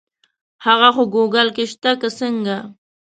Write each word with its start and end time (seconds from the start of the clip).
هغه 0.65 0.89
خو 0.95 1.03
ګوګل 1.13 1.47
کې 1.55 1.65
شته 1.71 1.91
که 2.01 2.09
څنګه. 2.19 2.57